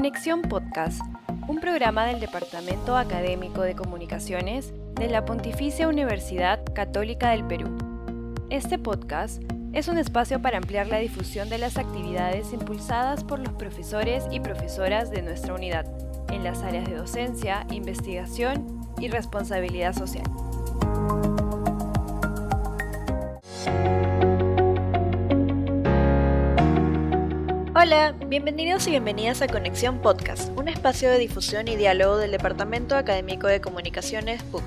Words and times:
Conexión 0.00 0.40
Podcast, 0.40 1.02
un 1.46 1.60
programa 1.60 2.06
del 2.06 2.20
Departamento 2.20 2.96
Académico 2.96 3.60
de 3.60 3.74
Comunicaciones 3.74 4.72
de 4.94 5.10
la 5.10 5.26
Pontificia 5.26 5.88
Universidad 5.88 6.64
Católica 6.72 7.32
del 7.32 7.46
Perú. 7.46 7.76
Este 8.48 8.78
podcast 8.78 9.42
es 9.74 9.88
un 9.88 9.98
espacio 9.98 10.40
para 10.40 10.56
ampliar 10.56 10.86
la 10.86 10.96
difusión 10.96 11.50
de 11.50 11.58
las 11.58 11.76
actividades 11.76 12.54
impulsadas 12.54 13.24
por 13.24 13.40
los 13.40 13.52
profesores 13.52 14.24
y 14.30 14.40
profesoras 14.40 15.10
de 15.10 15.20
nuestra 15.20 15.52
unidad 15.52 15.84
en 16.30 16.44
las 16.44 16.62
áreas 16.62 16.88
de 16.88 16.96
docencia, 16.96 17.66
investigación 17.70 18.80
y 18.98 19.08
responsabilidad 19.08 19.92
social. 19.92 20.24
Hola, 27.82 28.14
bienvenidos 28.26 28.86
y 28.88 28.90
bienvenidas 28.90 29.40
a 29.40 29.46
Conexión 29.46 30.02
Podcast, 30.02 30.50
un 30.58 30.68
espacio 30.68 31.10
de 31.10 31.16
difusión 31.16 31.66
y 31.66 31.76
diálogo 31.76 32.18
del 32.18 32.30
Departamento 32.30 32.94
Académico 32.94 33.46
de 33.46 33.62
Comunicaciones 33.62 34.42
PUC. 34.42 34.62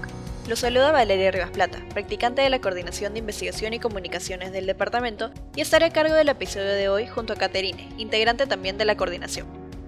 Los 0.47 0.61
saluda 0.61 0.91
Valeria 0.91 1.29
Rivas 1.29 1.51
Plata, 1.51 1.77
practicante 1.93 2.41
de 2.41 2.49
la 2.49 2.59
Coordinación 2.59 3.13
de 3.13 3.19
Investigación 3.19 3.73
y 3.73 3.79
Comunicaciones 3.79 4.51
del 4.51 4.65
departamento, 4.65 5.29
y 5.55 5.61
estaré 5.61 5.85
a 5.85 5.89
cargo 5.91 6.15
del 6.15 6.29
episodio 6.29 6.71
de 6.71 6.89
hoy 6.89 7.05
junto 7.05 7.33
a 7.33 7.35
Caterine, 7.35 7.87
integrante 7.99 8.47
también 8.47 8.79
de 8.79 8.85
la 8.85 8.97
coordinación. 8.97 9.45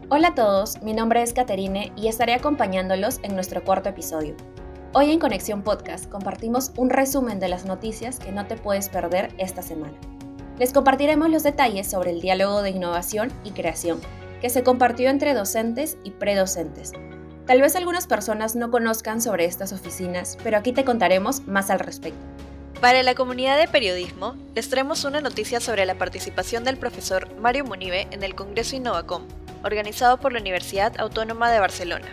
Hola 0.09 0.27
a 0.27 0.35
todos, 0.35 0.79
mi 0.83 0.93
nombre 0.93 1.23
es 1.23 1.33
Caterine 1.33 1.93
y 1.95 2.09
estaré 2.09 2.35
acompañándolos 2.35 3.19
en 3.23 3.33
nuestro 3.33 3.63
cuarto 3.63 3.89
episodio. 3.89 4.35
Hoy 4.93 5.11
en 5.11 5.17
Conexión 5.17 5.63
Podcast 5.63 6.07
compartimos 6.11 6.73
un 6.77 6.91
resumen 6.91 7.39
de 7.39 7.49
las 7.49 7.65
noticias 7.65 8.19
que 8.19 8.31
no 8.31 8.45
te 8.45 8.55
puedes 8.55 8.87
perder 8.89 9.33
esta 9.39 9.63
semana. 9.63 9.97
Les 10.57 10.71
compartiremos 10.71 11.29
los 11.29 11.43
detalles 11.43 11.89
sobre 11.89 12.11
el 12.11 12.21
diálogo 12.21 12.61
de 12.61 12.69
innovación 12.69 13.31
y 13.43 13.51
creación, 13.51 13.99
que 14.39 14.49
se 14.49 14.63
compartió 14.63 15.09
entre 15.09 15.33
docentes 15.33 15.97
y 16.03 16.11
predocentes. 16.11 16.93
Tal 17.45 17.61
vez 17.61 17.75
algunas 17.75 18.07
personas 18.07 18.55
no 18.55 18.71
conozcan 18.71 19.21
sobre 19.21 19.45
estas 19.45 19.73
oficinas, 19.73 20.37
pero 20.43 20.57
aquí 20.57 20.71
te 20.71 20.85
contaremos 20.85 21.45
más 21.45 21.69
al 21.69 21.79
respecto. 21.79 22.19
Para 22.79 23.03
la 23.03 23.15
comunidad 23.15 23.57
de 23.57 23.67
periodismo, 23.67 24.35
les 24.53 24.69
traemos 24.69 25.03
una 25.03 25.19
noticia 25.21 25.59
sobre 25.59 25.85
la 25.85 25.95
participación 25.95 26.63
del 26.63 26.77
profesor 26.77 27.33
Mario 27.39 27.65
Munive 27.65 28.07
en 28.11 28.23
el 28.23 28.35
Congreso 28.35 28.75
Innovacom, 28.75 29.23
organizado 29.63 30.19
por 30.19 30.31
la 30.31 30.39
Universidad 30.39 30.93
Autónoma 30.99 31.51
de 31.51 31.59
Barcelona. 31.59 32.07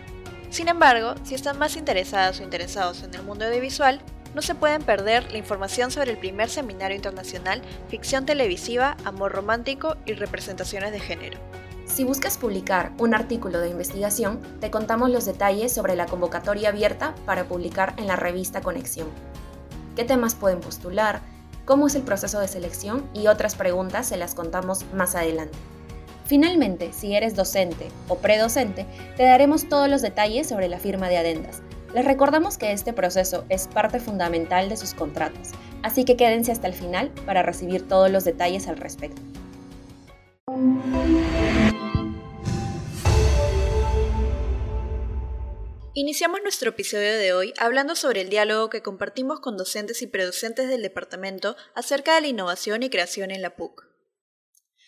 Sin 0.51 0.69
embargo, 0.69 1.15
si 1.23 1.35
están 1.35 1.59
más 1.59 1.77
interesadas 1.77 2.41
o 2.41 2.43
interesados 2.43 3.03
en 3.03 3.15
el 3.15 3.23
mundo 3.23 3.47
audiovisual, 3.47 4.01
no 4.35 4.43
se 4.43 4.55
pueden 4.55 4.83
perder 4.83 5.31
la 5.31 5.39
información 5.39 5.91
sobre 5.91 6.11
el 6.11 6.19
primer 6.19 6.49
seminario 6.49 6.97
internacional 6.97 7.63
Ficción 7.89 8.27
televisiva, 8.27 8.97
Amor 9.05 9.33
romántico 9.33 9.97
y 10.07 10.15
representaciones 10.15 10.93
de 10.93 11.01
género. 11.01 11.39
Si 11.85 12.05
buscas 12.05 12.39
publicar 12.39 12.93
un 12.99 13.15
artículo 13.15 13.61
de 13.61 13.69
investigación, 13.69 14.41
te 14.61 14.71
contamos 14.71 15.11
los 15.11 15.27
detalles 15.27 15.73
sobre 15.73 15.95
la 15.95 16.07
convocatoria 16.07 16.71
abierta 16.71 17.15
para 17.27 17.45
publicar 17.45 17.95
en 17.99 18.07
la 18.07 18.17
revista 18.17 18.63
Conexión. 18.63 19.09
¿Qué 19.95 20.05
temas 20.05 20.35
pueden 20.35 20.61
postular? 20.61 21.21
¿Cómo 21.67 21.87
es 21.87 21.95
el 21.95 22.03
proceso 22.03 22.41
de 22.41 22.49
selección? 22.49 23.09
Y 23.13 23.27
otras 23.27 23.57
preguntas 23.57 24.07
se 24.07 24.17
las 24.17 24.35
contamos 24.35 24.87
más 24.95 25.15
adelante. 25.15 25.59
Finalmente, 26.25 26.93
si 26.95 27.15
eres 27.15 27.37
docente 27.37 27.89
o 28.09 28.17
predocente, 28.17 28.87
te 29.19 29.25
daremos 29.25 29.69
todos 29.69 29.89
los 29.89 30.01
detalles 30.01 30.49
sobre 30.49 30.69
la 30.69 30.79
firma 30.79 31.11
de 31.11 31.19
adendas, 31.19 31.61
les 31.95 32.05
recordamos 32.05 32.59
que 32.59 32.73
este 32.73 32.93
proceso 32.93 33.45
es 33.49 33.69
parte 33.69 34.01
fundamental 34.01 34.69
de 34.69 34.77
sus 34.77 34.95
contratos, 34.95 35.51
así 35.83 36.05
que 36.05 36.17
quédense 36.17 36.53
hasta 36.53 36.67
el 36.67 36.75
final 36.75 37.11
para 37.27 37.43
recibir 37.43 37.87
todos 37.87 38.11
los 38.11 38.25
detalles 38.25 38.69
al 38.69 38.79
respecto. 38.79 39.21
Iniciamos 45.95 46.41
nuestro 46.43 46.71
episodio 46.71 47.13
de 47.19 47.35
hoy 47.35 47.53
hablando 47.59 47.95
sobre 47.95 48.23
el 48.23 48.31
diálogo 48.31 48.71
que 48.71 48.83
compartimos 48.83 49.41
con 49.41 49.59
docentes 49.59 50.01
y 50.01 50.07
predocentes 50.07 50.69
del 50.69 50.81
departamento 50.81 51.55
acerca 51.75 52.15
de 52.15 52.23
la 52.23 52.29
innovación 52.29 52.83
y 52.83 52.89
creación 52.89 53.31
en 53.31 53.43
la 53.43 53.57
PUC. 53.57 53.85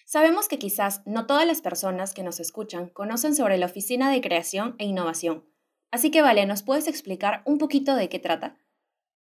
Sabemos 0.06 0.48
que 0.48 0.58
quizás 0.58 1.02
no 1.06 1.26
todas 1.26 1.46
las 1.46 1.60
personas 1.60 2.14
que 2.14 2.22
nos 2.22 2.40
escuchan 2.40 2.88
conocen 2.88 3.34
sobre 3.34 3.58
la 3.58 3.66
Oficina 3.66 4.10
de 4.10 4.22
Creación 4.22 4.76
e 4.78 4.86
Innovación, 4.86 5.44
Así 5.94 6.10
que 6.10 6.22
vale, 6.22 6.44
¿nos 6.44 6.64
puedes 6.64 6.88
explicar 6.88 7.42
un 7.44 7.56
poquito 7.56 7.94
de 7.94 8.08
qué 8.08 8.18
trata? 8.18 8.56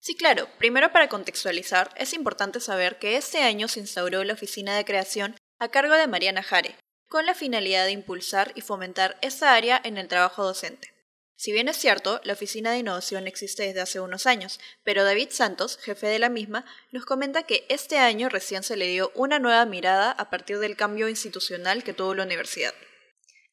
Sí, 0.01 0.17
claro. 0.17 0.49
Primero 0.57 0.91
para 0.91 1.07
contextualizar, 1.07 1.91
es 1.95 2.11
importante 2.11 2.59
saber 2.59 2.99
que 2.99 3.15
este 3.15 3.37
año 3.41 3.69
se 3.69 3.79
instauró 3.79 4.25
la 4.25 4.33
Oficina 4.33 4.75
de 4.75 4.83
Creación 4.83 5.37
a 5.59 5.69
cargo 5.69 5.93
de 5.93 6.07
Mariana 6.07 6.43
Jare, 6.43 6.75
con 7.07 7.25
la 7.25 7.35
finalidad 7.35 7.85
de 7.85 7.93
impulsar 7.93 8.51
y 8.53 8.59
fomentar 8.59 9.17
esta 9.21 9.53
área 9.53 9.79
en 9.81 9.97
el 9.97 10.09
trabajo 10.09 10.43
docente. 10.43 10.91
Si 11.37 11.53
bien 11.53 11.69
es 11.69 11.77
cierto, 11.77 12.19
la 12.25 12.33
Oficina 12.33 12.73
de 12.73 12.79
Innovación 12.79 13.27
existe 13.27 13.63
desde 13.63 13.79
hace 13.79 14.01
unos 14.01 14.25
años, 14.25 14.59
pero 14.83 15.05
David 15.05 15.29
Santos, 15.31 15.77
jefe 15.77 16.07
de 16.07 16.19
la 16.19 16.27
misma, 16.27 16.65
nos 16.91 17.05
comenta 17.05 17.43
que 17.43 17.65
este 17.69 17.97
año 17.97 18.27
recién 18.27 18.63
se 18.63 18.75
le 18.75 18.87
dio 18.87 19.13
una 19.15 19.39
nueva 19.39 19.63
mirada 19.63 20.11
a 20.11 20.29
partir 20.29 20.59
del 20.59 20.75
cambio 20.75 21.07
institucional 21.07 21.85
que 21.85 21.93
tuvo 21.93 22.13
la 22.13 22.23
universidad. 22.23 22.73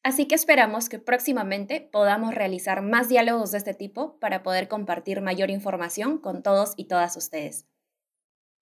Así 0.05 0.27
que 0.27 0.35
esperamos 0.35 0.87
que 0.87 0.99
próximamente 0.99 1.81
podamos 1.81 2.35
realizar 2.35 2.83
más 2.83 3.09
diálogos 3.09 3.51
de 3.51 3.57
este 3.57 3.73
tipo 3.73 4.19
para 4.19 4.43
poder 4.43 4.67
compartir 4.67 5.19
mayor 5.19 5.49
información 5.49 6.19
con 6.19 6.43
todos 6.43 6.73
y 6.77 6.85
todas 6.85 7.17
ustedes. 7.17 7.65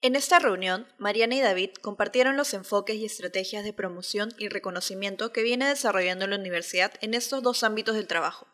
En 0.01 0.15
esta 0.15 0.39
reunión, 0.39 0.87
Mariana 0.97 1.35
y 1.35 1.41
David 1.41 1.71
compartieron 1.81 2.37
los 2.37 2.53
enfoques 2.53 2.95
y 2.95 3.03
estrategias 3.03 3.65
de 3.65 3.73
promoción 3.73 4.29
y 4.37 4.47
reconocimiento 4.47 5.33
que 5.33 5.43
viene 5.43 5.67
desarrollando 5.67 6.27
la 6.27 6.37
universidad 6.37 6.93
en 7.01 7.13
estos 7.13 7.43
dos 7.43 7.65
ámbitos 7.65 7.95
del 7.95 8.07
trabajo. 8.07 8.47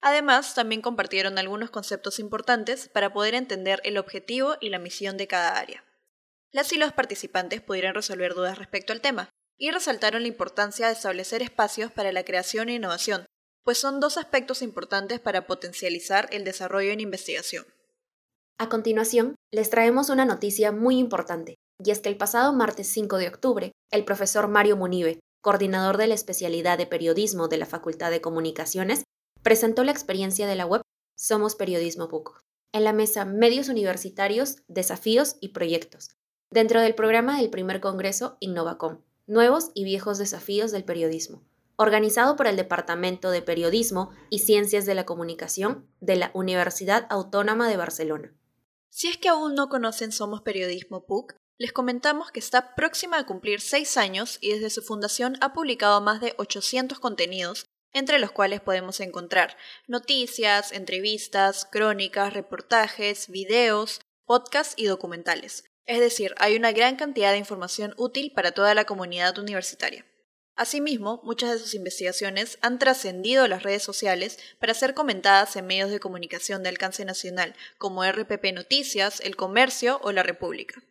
Además, 0.00 0.54
también 0.54 0.82
compartieron 0.82 1.38
algunos 1.38 1.70
conceptos 1.70 2.20
importantes 2.20 2.88
para 2.88 3.12
poder 3.12 3.34
entender 3.34 3.80
el 3.82 3.98
objetivo 3.98 4.54
y 4.60 4.68
la 4.68 4.78
misión 4.78 5.16
de 5.16 5.26
cada 5.26 5.58
área. 5.58 5.82
Las 6.52 6.72
y 6.72 6.78
los 6.78 6.92
participantes 6.92 7.60
pudieron 7.60 7.94
resolver 7.94 8.34
dudas 8.34 8.56
respecto 8.56 8.92
al 8.92 9.00
tema, 9.00 9.30
y 9.58 9.70
resaltaron 9.70 10.22
la 10.22 10.28
importancia 10.28 10.86
de 10.86 10.92
establecer 10.92 11.42
espacios 11.42 11.90
para 11.90 12.12
la 12.12 12.24
creación 12.24 12.68
e 12.68 12.74
innovación, 12.74 13.26
pues 13.64 13.78
son 13.78 14.00
dos 14.00 14.16
aspectos 14.16 14.62
importantes 14.62 15.20
para 15.20 15.46
potencializar 15.46 16.28
el 16.30 16.44
desarrollo 16.44 16.92
en 16.92 17.00
investigación. 17.00 17.66
A 18.58 18.68
continuación, 18.68 19.34
les 19.52 19.70
traemos 19.70 20.08
una 20.08 20.24
noticia 20.24 20.72
muy 20.72 20.98
importante, 20.98 21.56
y 21.84 21.90
es 21.90 22.00
que 22.00 22.08
el 22.08 22.16
pasado 22.16 22.52
martes 22.52 22.86
5 22.88 23.18
de 23.18 23.28
octubre, 23.28 23.72
el 23.90 24.04
profesor 24.04 24.48
Mario 24.48 24.76
Munive, 24.76 25.20
coordinador 25.42 25.96
de 25.96 26.06
la 26.06 26.14
especialidad 26.14 26.78
de 26.78 26.86
periodismo 26.86 27.48
de 27.48 27.58
la 27.58 27.66
Facultad 27.66 28.10
de 28.10 28.20
Comunicaciones, 28.20 29.04
presentó 29.42 29.84
la 29.84 29.92
experiencia 29.92 30.46
de 30.46 30.56
la 30.56 30.66
web 30.66 30.82
Somos 31.16 31.54
Periodismo 31.54 32.08
PUC 32.08 32.40
en 32.72 32.84
la 32.84 32.92
mesa 32.92 33.24
Medios 33.24 33.68
Universitarios, 33.68 34.56
Desafíos 34.68 35.36
y 35.40 35.48
Proyectos, 35.48 36.10
dentro 36.52 36.82
del 36.82 36.94
programa 36.94 37.38
del 37.38 37.48
primer 37.48 37.80
Congreso 37.80 38.36
Innovacom, 38.40 39.02
Nuevos 39.28 39.72
y 39.74 39.82
Viejos 39.82 40.18
Desafíos 40.18 40.70
del 40.70 40.84
Periodismo, 40.84 41.42
organizado 41.74 42.36
por 42.36 42.46
el 42.46 42.54
Departamento 42.54 43.30
de 43.30 43.42
Periodismo 43.42 44.10
y 44.30 44.38
Ciencias 44.38 44.86
de 44.86 44.94
la 44.94 45.04
Comunicación 45.04 45.90
de 46.00 46.14
la 46.14 46.30
Universidad 46.32 47.08
Autónoma 47.10 47.68
de 47.68 47.76
Barcelona. 47.76 48.32
Si 48.88 49.08
es 49.08 49.16
que 49.18 49.28
aún 49.28 49.56
no 49.56 49.68
conocen 49.68 50.12
Somos 50.12 50.42
Periodismo 50.42 51.06
PUC, 51.06 51.34
les 51.58 51.72
comentamos 51.72 52.30
que 52.30 52.38
está 52.38 52.76
próxima 52.76 53.18
a 53.18 53.26
cumplir 53.26 53.60
seis 53.60 53.96
años 53.96 54.38
y 54.40 54.52
desde 54.52 54.70
su 54.70 54.80
fundación 54.80 55.36
ha 55.40 55.52
publicado 55.52 56.00
más 56.00 56.20
de 56.20 56.34
800 56.38 57.00
contenidos, 57.00 57.66
entre 57.92 58.20
los 58.20 58.30
cuales 58.30 58.60
podemos 58.60 59.00
encontrar 59.00 59.56
noticias, 59.88 60.70
entrevistas, 60.70 61.64
crónicas, 61.64 62.32
reportajes, 62.32 63.28
videos, 63.28 64.00
podcasts 64.24 64.74
y 64.76 64.84
documentales, 64.84 65.64
es 65.86 66.00
decir, 66.00 66.34
hay 66.38 66.56
una 66.56 66.72
gran 66.72 66.96
cantidad 66.96 67.32
de 67.32 67.38
información 67.38 67.94
útil 67.96 68.32
para 68.34 68.52
toda 68.52 68.74
la 68.74 68.84
comunidad 68.84 69.38
universitaria. 69.38 70.04
Asimismo, 70.56 71.20
muchas 71.22 71.52
de 71.52 71.58
sus 71.58 71.74
investigaciones 71.74 72.58
han 72.62 72.78
trascendido 72.78 73.46
las 73.46 73.62
redes 73.62 73.82
sociales 73.82 74.38
para 74.58 74.72
ser 74.72 74.94
comentadas 74.94 75.54
en 75.56 75.66
medios 75.66 75.90
de 75.90 76.00
comunicación 76.00 76.62
de 76.62 76.70
alcance 76.70 77.04
nacional, 77.04 77.54
como 77.76 78.04
RPP 78.04 78.54
Noticias, 78.54 79.20
El 79.20 79.36
Comercio 79.36 80.00
o 80.02 80.12
La 80.12 80.22
República. 80.22 80.82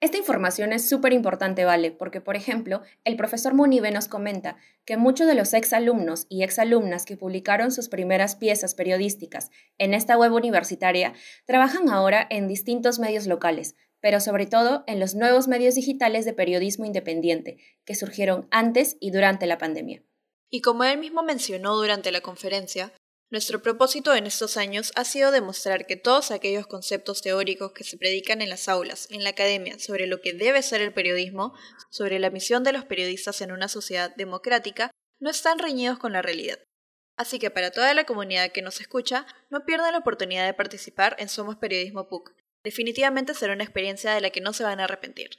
Esta 0.00 0.18
información 0.18 0.74
es 0.74 0.86
súper 0.86 1.14
importante, 1.14 1.64
¿vale? 1.64 1.90
Porque, 1.90 2.20
por 2.20 2.36
ejemplo, 2.36 2.82
el 3.04 3.16
profesor 3.16 3.54
Munive 3.54 3.90
nos 3.90 4.08
comenta 4.08 4.58
que 4.84 4.98
muchos 4.98 5.26
de 5.26 5.34
los 5.34 5.54
exalumnos 5.54 6.26
y 6.28 6.42
exalumnas 6.42 7.06
que 7.06 7.16
publicaron 7.16 7.72
sus 7.72 7.88
primeras 7.88 8.36
piezas 8.36 8.74
periodísticas 8.74 9.50
en 9.78 9.94
esta 9.94 10.18
web 10.18 10.34
universitaria 10.34 11.14
trabajan 11.46 11.88
ahora 11.88 12.26
en 12.28 12.46
distintos 12.46 12.98
medios 12.98 13.26
locales, 13.26 13.74
pero 14.06 14.20
sobre 14.20 14.46
todo 14.46 14.84
en 14.86 15.00
los 15.00 15.16
nuevos 15.16 15.48
medios 15.48 15.74
digitales 15.74 16.24
de 16.24 16.32
periodismo 16.32 16.84
independiente 16.84 17.56
que 17.84 17.96
surgieron 17.96 18.46
antes 18.52 18.96
y 19.00 19.10
durante 19.10 19.46
la 19.46 19.58
pandemia. 19.58 20.04
Y 20.48 20.60
como 20.60 20.84
él 20.84 20.98
mismo 20.98 21.24
mencionó 21.24 21.74
durante 21.74 22.12
la 22.12 22.20
conferencia, 22.20 22.92
nuestro 23.32 23.62
propósito 23.62 24.14
en 24.14 24.28
estos 24.28 24.56
años 24.58 24.92
ha 24.94 25.02
sido 25.02 25.32
demostrar 25.32 25.86
que 25.86 25.96
todos 25.96 26.30
aquellos 26.30 26.68
conceptos 26.68 27.20
teóricos 27.20 27.72
que 27.72 27.82
se 27.82 27.98
predican 27.98 28.42
en 28.42 28.48
las 28.48 28.68
aulas, 28.68 29.08
en 29.10 29.24
la 29.24 29.30
academia, 29.30 29.76
sobre 29.80 30.06
lo 30.06 30.20
que 30.20 30.34
debe 30.34 30.62
ser 30.62 30.82
el 30.82 30.94
periodismo, 30.94 31.52
sobre 31.90 32.20
la 32.20 32.30
misión 32.30 32.62
de 32.62 32.74
los 32.74 32.84
periodistas 32.84 33.40
en 33.40 33.50
una 33.50 33.66
sociedad 33.66 34.14
democrática, 34.14 34.92
no 35.18 35.30
están 35.30 35.58
reñidos 35.58 35.98
con 35.98 36.12
la 36.12 36.22
realidad. 36.22 36.60
Así 37.16 37.40
que 37.40 37.50
para 37.50 37.72
toda 37.72 37.92
la 37.92 38.04
comunidad 38.04 38.52
que 38.52 38.62
nos 38.62 38.80
escucha, 38.80 39.26
no 39.50 39.64
pierdan 39.64 39.90
la 39.90 39.98
oportunidad 39.98 40.46
de 40.46 40.54
participar 40.54 41.16
en 41.18 41.28
Somos 41.28 41.56
Periodismo 41.56 42.08
PUC. 42.08 42.45
Definitivamente 42.66 43.32
será 43.32 43.52
una 43.52 43.62
experiencia 43.62 44.12
de 44.12 44.20
la 44.20 44.30
que 44.30 44.40
no 44.40 44.52
se 44.52 44.64
van 44.64 44.80
a 44.80 44.84
arrepentir. 44.86 45.30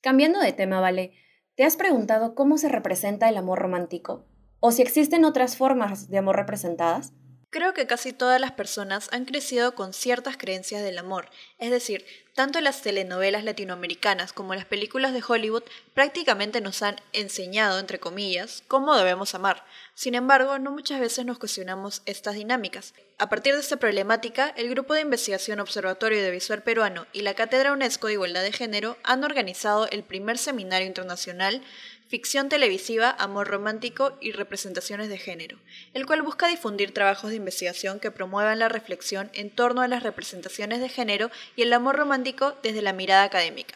Cambiando 0.00 0.38
de 0.38 0.52
tema, 0.52 0.78
Vale, 0.78 1.14
¿te 1.56 1.64
has 1.64 1.76
preguntado 1.76 2.36
cómo 2.36 2.56
se 2.56 2.68
representa 2.68 3.28
el 3.28 3.36
amor 3.36 3.58
romántico? 3.58 4.24
¿O 4.60 4.70
si 4.70 4.80
existen 4.80 5.24
otras 5.24 5.56
formas 5.56 6.08
de 6.08 6.18
amor 6.18 6.36
representadas? 6.36 7.14
Creo 7.50 7.74
que 7.74 7.88
casi 7.88 8.12
todas 8.12 8.40
las 8.40 8.52
personas 8.52 9.08
han 9.10 9.24
crecido 9.24 9.74
con 9.74 9.92
ciertas 9.92 10.36
creencias 10.36 10.84
del 10.84 10.98
amor, 10.98 11.30
es 11.58 11.72
decir, 11.72 12.04
tanto 12.38 12.60
las 12.60 12.82
telenovelas 12.82 13.42
latinoamericanas 13.42 14.32
como 14.32 14.54
las 14.54 14.64
películas 14.64 15.12
de 15.12 15.24
Hollywood 15.26 15.64
prácticamente 15.92 16.60
nos 16.60 16.82
han 16.82 16.94
enseñado, 17.12 17.80
entre 17.80 17.98
comillas, 17.98 18.62
cómo 18.68 18.96
debemos 18.96 19.34
amar. 19.34 19.64
Sin 19.94 20.14
embargo, 20.14 20.56
no 20.60 20.70
muchas 20.70 21.00
veces 21.00 21.26
nos 21.26 21.40
cuestionamos 21.40 22.00
estas 22.06 22.36
dinámicas. 22.36 22.94
A 23.18 23.28
partir 23.28 23.54
de 23.54 23.60
esta 23.60 23.78
problemática, 23.78 24.54
el 24.56 24.70
Grupo 24.70 24.94
de 24.94 25.00
Investigación 25.00 25.58
Observatorio 25.58 26.22
de 26.22 26.30
Visual 26.30 26.62
Peruano 26.62 27.08
y 27.12 27.22
la 27.22 27.34
Cátedra 27.34 27.72
UNESCO 27.72 28.06
de 28.06 28.12
Igualdad 28.12 28.44
de 28.44 28.52
Género 28.52 28.96
han 29.02 29.24
organizado 29.24 29.88
el 29.90 30.04
primer 30.04 30.38
seminario 30.38 30.86
internacional 30.86 31.60
Ficción 32.08 32.48
televisiva, 32.48 33.10
amor 33.10 33.48
romántico 33.48 34.16
y 34.18 34.32
representaciones 34.32 35.10
de 35.10 35.18
género, 35.18 35.58
el 35.92 36.06
cual 36.06 36.22
busca 36.22 36.48
difundir 36.48 36.94
trabajos 36.94 37.28
de 37.28 37.36
investigación 37.36 38.00
que 38.00 38.10
promuevan 38.10 38.60
la 38.60 38.70
reflexión 38.70 39.30
en 39.34 39.50
torno 39.50 39.82
a 39.82 39.88
las 39.88 40.02
representaciones 40.02 40.80
de 40.80 40.88
género 40.88 41.30
y 41.54 41.60
el 41.60 41.72
amor 41.74 41.96
romántico 41.96 42.27
desde 42.62 42.82
la 42.82 42.92
mirada 42.92 43.22
académica. 43.22 43.74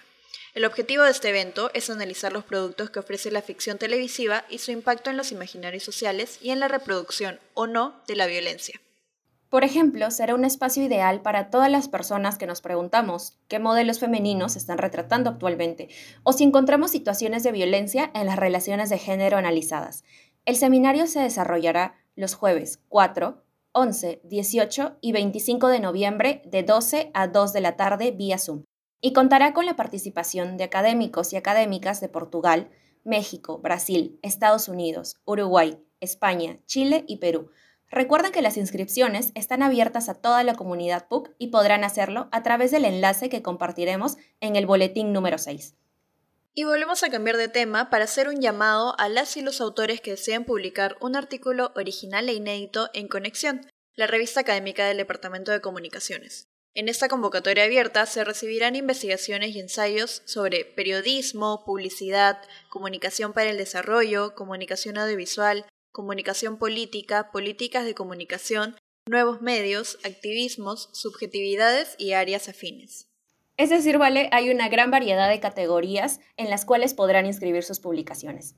El 0.55 0.67
objetivo 0.67 1.05
de 1.05 1.11
este 1.11 1.31
evento 1.31 1.71
es 1.73 1.89
analizar 1.89 2.33
los 2.33 2.45
productos 2.45 2.91
que 2.91 2.99
ofrece 2.99 3.31
la 3.31 3.41
ficción 3.41 3.79
televisiva 3.79 4.45
y 4.51 4.59
su 4.59 4.71
impacto 4.71 5.09
en 5.09 5.17
los 5.17 5.33
imaginarios 5.33 5.83
sociales 5.83 6.39
y 6.43 6.51
en 6.51 6.61
la 6.61 6.69
reproducción 6.69 7.41
o 7.55 7.67
no 7.67 8.03
de 8.07 8.17
la 8.17 8.27
violencia. 8.27 8.79
Por 9.49 9.65
ejemplo, 9.65 10.11
será 10.11 10.35
un 10.35 10.45
espacio 10.45 10.83
ideal 10.83 11.23
para 11.23 11.51
todas 11.51 11.71
las 11.71 11.89
personas 11.89 12.37
que 12.37 12.47
nos 12.47 12.61
preguntamos 12.61 13.39
qué 13.49 13.59
modelos 13.59 13.99
femeninos 13.99 14.57
están 14.57 14.79
retratando 14.79 15.31
actualmente 15.31 15.89
o 16.23 16.33
si 16.33 16.45
encontramos 16.45 16.91
situaciones 16.91 17.43
de 17.43 17.53
violencia 17.53 18.11
en 18.15 18.27
las 18.27 18.39
relaciones 18.39 18.91
de 18.91 18.99
género 18.99 19.39
analizadas. 19.39 20.05
El 20.45 20.57
seminario 20.57 21.07
se 21.07 21.21
desarrollará 21.21 21.95
los 22.15 22.35
jueves 22.35 22.81
4, 22.89 23.43
11, 23.73 24.21
18 24.25 24.99
y 25.01 25.13
25 25.13 25.69
de 25.69 25.81
noviembre 25.81 26.43
de 26.47 26.63
12 26.63 27.11
a 27.15 27.29
2 27.29 27.53
de 27.53 27.61
la 27.61 27.77
tarde 27.77 28.11
vía 28.11 28.39
Zoom 28.39 28.65
y 29.01 29.13
contará 29.13 29.53
con 29.53 29.67
la 29.67 29.77
participación 29.77 30.57
de 30.57 30.65
académicos 30.65 31.33
y 31.33 31.37
académicas 31.37 32.01
de 32.01 32.09
Portugal, 32.09 32.71
México, 33.05 33.59
Brasil, 33.59 34.19
Estados 34.23 34.69
Unidos, 34.69 35.17
Uruguay, 35.25 35.79
España, 36.01 36.59
Chile 36.67 37.05
y 37.09 37.17
Perú 37.17 37.51
Recuerden 37.93 38.33
que 38.33 38.41
las 38.41 38.57
inscripciones 38.57 39.33
están 39.35 39.63
abiertas 39.63 40.09
a 40.09 40.15
toda 40.15 40.43
la 40.45 40.55
comunidad 40.55 41.09
PUC 41.09 41.35
y 41.37 41.49
podrán 41.49 41.85
hacerlo 41.85 42.29
a 42.33 42.43
través 42.43 42.71
del 42.71 42.87
enlace 42.87 43.29
que 43.29 43.43
compartiremos 43.43 44.17
en 44.41 44.57
el 44.57 44.65
boletín 44.65 45.13
número 45.13 45.37
6. 45.37 45.77
Y 46.55 46.65
volvemos 46.65 47.03
a 47.03 47.09
cambiar 47.09 47.39
de 47.39 47.49
tema 47.49 47.89
para 47.89 48.05
hacer 48.05 48.29
un 48.29 48.43
llamado 48.43 48.95
a 48.99 49.09
las 49.09 49.39
y 49.39 49.41
los 49.41 49.63
autores 49.63 50.03
que 50.03 50.11
deseen 50.11 50.45
publicar 50.45 50.99
un 51.01 51.17
artículo 51.17 51.73
original 51.77 52.29
e 52.29 52.35
inédito 52.35 52.91
en 52.93 53.09
Conexión, 53.09 53.67
la 53.95 54.07
revista 54.07 54.41
académica 54.41 54.87
del 54.87 54.99
Departamento 54.99 55.51
de 55.51 55.63
Comunicaciones. 55.63 56.49
En 56.75 56.89
esta 56.89 57.09
convocatoria 57.09 57.65
abierta 57.65 58.05
se 58.05 58.23
recibirán 58.25 58.77
investigaciones 58.77 59.55
y 59.55 59.61
ensayos 59.61 60.23
sobre 60.27 60.67
periodismo, 60.67 61.65
publicidad, 61.65 62.43
comunicación 62.69 63.33
para 63.33 63.51
el 63.51 63.57
desarrollo, 63.57 64.35
comunicación 64.35 64.99
audiovisual, 64.99 65.65
comunicación 65.91 66.59
política, 66.59 67.31
políticas 67.31 67.87
de 67.87 67.95
comunicación, 67.95 68.77
nuevos 69.07 69.41
medios, 69.41 69.99
activismos, 70.05 70.91
subjetividades 70.93 71.95
y 71.99 72.13
áreas 72.13 72.49
afines. 72.49 73.12
Es 73.63 73.71
decir, 73.71 73.97
vale, 73.97 74.29
hay 74.33 74.51
una 74.51 74.69
gran 74.69 74.91
variedad 74.91 75.29
de 75.29 75.39
categorías 75.39 76.19
en 76.37 76.51
las 76.51 76.65
cuales 76.65 76.95
podrán 76.95 77.27
inscribir 77.27 77.63
sus 77.63 77.79
publicaciones. 77.79 78.57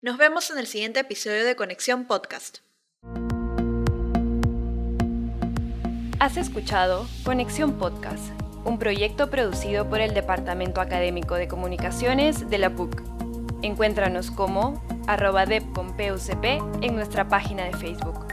Nos 0.04 0.18
vemos 0.18 0.52
en 0.52 0.58
el 0.58 0.68
siguiente 0.68 1.00
episodio 1.00 1.46
de 1.46 1.56
Conexión 1.56 2.04
Podcast. 2.04 2.58
Has 6.20 6.36
escuchado 6.36 7.08
Conexión 7.24 7.80
Podcast, 7.80 8.22
un 8.66 8.80
proyecto 8.80 9.30
producido 9.30 9.88
por 9.90 10.02
el 10.02 10.14
Departamento 10.14 10.82
Académico 10.82 11.36
de 11.36 11.48
Comunicaciones 11.48 12.50
de 12.50 12.58
la 12.58 12.76
PUC. 12.76 13.02
Encuéntranos 13.62 14.30
como 14.30 14.84
arroba 15.08 15.46
en 15.46 16.96
nuestra 16.96 17.30
página 17.30 17.64
de 17.64 17.72
Facebook. 17.78 18.33